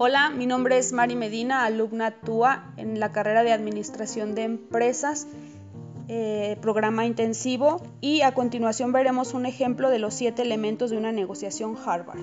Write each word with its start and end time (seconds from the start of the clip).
Hola, 0.00 0.30
mi 0.30 0.46
nombre 0.46 0.78
es 0.78 0.92
Mari 0.92 1.16
Medina, 1.16 1.64
alumna 1.64 2.12
TUA 2.12 2.72
en 2.76 3.00
la 3.00 3.10
carrera 3.10 3.42
de 3.42 3.52
Administración 3.52 4.36
de 4.36 4.44
Empresas, 4.44 5.26
eh, 6.06 6.56
programa 6.60 7.04
intensivo, 7.04 7.82
y 8.00 8.20
a 8.20 8.32
continuación 8.32 8.92
veremos 8.92 9.34
un 9.34 9.44
ejemplo 9.44 9.90
de 9.90 9.98
los 9.98 10.14
siete 10.14 10.42
elementos 10.42 10.90
de 10.90 10.98
una 10.98 11.10
negociación 11.10 11.76
Harvard. 11.84 12.20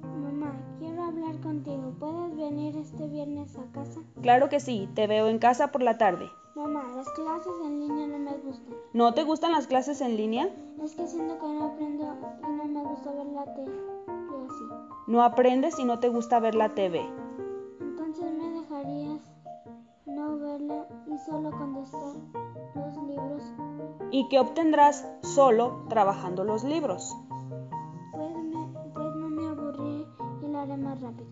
Mamá, 0.00 0.56
quiero 0.78 1.02
hablar 1.02 1.38
contigo. 1.40 1.94
¿Puedes 2.00 2.36
venir 2.36 2.74
este 2.78 3.06
viernes 3.06 3.54
a 3.58 3.70
casa? 3.72 4.00
Claro 4.22 4.48
que 4.48 4.58
sí, 4.58 4.88
te 4.94 5.06
veo 5.06 5.28
en 5.28 5.38
casa 5.38 5.72
por 5.72 5.82
la 5.82 5.98
tarde. 5.98 6.30
Mamá, 6.56 6.90
las 6.96 7.10
clases 7.10 7.52
en 7.66 7.80
línea 7.80 8.06
no 8.06 8.18
me 8.18 8.32
gustan. 8.38 8.74
¿No 8.94 9.12
te 9.12 9.24
gustan 9.24 9.52
las 9.52 9.66
clases 9.66 10.00
en 10.00 10.16
línea? 10.16 10.48
Es 10.82 10.94
que 10.94 11.06
siento 11.06 11.38
que 11.38 11.46
no 11.48 11.66
aprendo 11.66 12.16
y 12.48 12.50
no 12.50 12.64
me 12.64 12.82
gusta 12.82 13.12
ver 13.12 13.26
la 13.26 13.44
tele 13.54 13.94
así. 14.42 14.64
No 15.06 15.22
aprendes 15.22 15.78
y 15.78 15.84
no 15.84 16.00
te 16.00 16.08
gusta 16.08 16.40
ver 16.40 16.54
la 16.54 16.74
TV. 16.74 17.04
Entonces 17.80 18.32
me 18.32 18.50
dejarías 18.50 19.20
no 20.06 20.38
verla 20.38 20.86
y 21.06 21.18
solo 21.18 21.50
contestar 21.50 22.14
los 22.74 22.96
libros. 23.08 23.42
¿Y 24.10 24.28
qué 24.28 24.38
obtendrás 24.38 25.08
solo 25.22 25.84
trabajando 25.88 26.44
los 26.44 26.62
libros? 26.62 27.16
Pues, 28.12 28.36
me, 28.36 28.68
pues 28.92 29.14
no 29.16 29.28
me 29.28 29.48
aburriré 29.48 30.06
y 30.42 30.46
lo 30.46 30.58
haré 30.58 30.76
más 30.76 31.00
rápido. 31.00 31.28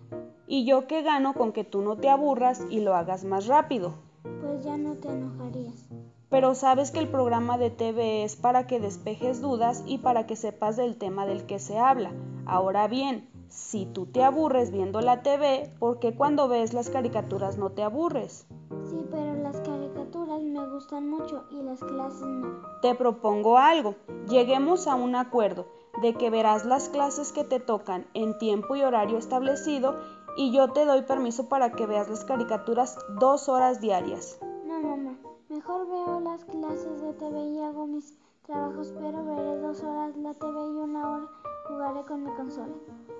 ¿Y 0.47 0.65
yo 0.65 0.87
qué 0.87 1.03
gano 1.03 1.35
con 1.35 1.53
que 1.53 1.65
tú 1.65 1.83
no 1.83 1.97
te 1.97 2.09
aburras 2.09 2.65
y 2.71 2.81
lo 2.81 2.95
hagas 2.95 3.25
más 3.25 3.47
rápido? 3.47 3.95
Pues 4.41 4.65
ya 4.65 4.77
no 4.77 4.95
te 4.95 5.09
enojarías. 5.09 5.92
Pero 6.33 6.55
sabes 6.55 6.91
que 6.93 6.99
el 6.99 7.09
programa 7.09 7.59
de 7.59 7.69
TV 7.69 8.25
es 8.25 8.37
para 8.37 8.67
que 8.67 8.81
despejes 8.81 9.43
dudas 9.43 9.85
y 9.87 9.99
para 9.99 10.27
que 10.27 10.35
sepas 10.35 10.79
del 10.79 10.97
tema 10.97 11.27
del 11.27 11.45
que 11.45 11.59
se 11.59 11.79
habla. 11.79 12.11
Ahora 12.47 12.89
bien, 12.89 13.29
si 13.49 13.85
tú 13.85 14.07
te 14.07 14.25
aburres 14.25 14.71
viendo 14.71 15.03
la 15.03 15.23
TV, 15.23 15.71
¿por 15.79 15.99
qué 15.99 16.15
cuando 16.15 16.49
ves 16.49 16.73
las 16.73 16.89
caricaturas 16.89 17.59
no 17.59 17.73
te 17.73 17.83
aburres? 17.83 18.47
Sí, 18.89 19.07
pero 19.11 19.35
las 19.35 19.61
caricaturas 19.61 20.41
me 20.41 20.67
gustan 20.71 21.07
mucho 21.07 21.45
y 21.51 21.61
las 21.63 21.81
clases 21.81 22.23
no. 22.23 22.63
Te 22.81 22.95
propongo 22.95 23.59
algo. 23.59 23.97
Lleguemos 24.27 24.87
a 24.87 24.95
un 24.95 25.15
acuerdo 25.17 25.67
de 26.01 26.15
que 26.15 26.31
verás 26.31 26.65
las 26.65 26.89
clases 26.89 27.31
que 27.33 27.45
te 27.45 27.61
tocan 27.61 28.07
en 28.15 28.39
tiempo 28.39 28.75
y 28.75 28.81
horario 28.81 29.19
establecido 29.19 30.01
y 30.39 30.51
yo 30.51 30.73
te 30.73 30.87
doy 30.87 31.03
permiso 31.03 31.51
para 31.51 31.73
que 31.73 31.85
veas 31.85 32.09
las 32.09 32.25
caricaturas 32.25 32.97
dos 33.21 33.51
horas 33.51 33.83
diarias. 33.83 34.39
No, 34.67 34.81
mamá. 34.81 35.19
Mejor 35.53 35.87
veo 35.87 36.02
las 36.43 36.57
clases 36.57 37.01
de 37.01 37.13
TV 37.15 37.45
y 37.49 37.61
hago 37.61 37.87
mis 37.87 38.15
trabajos, 38.47 38.93
pero 38.99 39.25
veré 39.25 39.57
dos 39.59 39.83
horas 39.83 40.17
la 40.17 40.35
TV 40.35 40.53
y 40.53 40.77
una 40.77 41.11
hora 41.11 41.27
jugaré 41.69 42.05
con 42.05 42.25
mi 42.25 42.31
consola. 42.33 42.73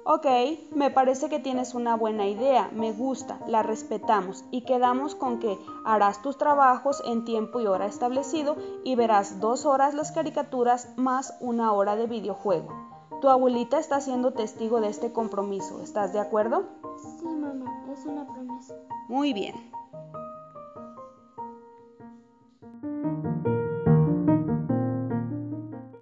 Ok, 0.05 0.27
me 0.75 0.91
parece 0.91 1.29
que 1.29 1.39
tienes 1.39 1.75
una 1.75 1.97
buena 1.97 2.27
idea, 2.27 2.71
me 2.73 2.93
gusta, 2.93 3.39
la 3.47 3.63
respetamos 3.63 4.45
y 4.51 4.63
quedamos 4.63 5.15
con 5.15 5.39
que 5.39 5.57
harás 5.85 6.23
tus 6.23 6.37
trabajos 6.37 7.03
en 7.07 7.25
tiempo 7.25 7.61
y 7.61 7.67
hora 7.67 7.87
establecido 7.87 8.57
y 8.83 8.97
verás 8.97 9.39
dos 9.39 9.65
horas 9.65 9.95
las 9.95 10.11
caricaturas 10.11 10.89
más 10.97 11.37
una 11.41 11.73
hora 11.73 11.95
de 11.95 12.09
videojuego. 12.09 12.69
Tu 13.21 13.29
abuelita 13.29 13.79
está 13.79 14.01
siendo 14.01 14.33
testigo 14.33 14.81
de 14.81 14.89
este 14.89 15.13
compromiso, 15.13 15.81
¿estás 15.81 16.13
de 16.13 16.19
acuerdo? 16.19 16.65
Sí, 17.21 17.27
mamá, 17.27 17.85
es 17.93 18.05
una 18.05 18.27
promesa. 18.27 18.75
Muy 19.07 19.33
bien. 19.33 19.55